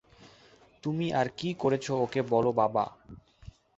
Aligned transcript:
তুমি 0.83 1.05
আর 1.13 1.27
কী 1.37 1.49
করেছ 1.53 1.85
ওকে 1.97 2.21
বলো, 2.29 2.51
বাবা। 2.51 2.85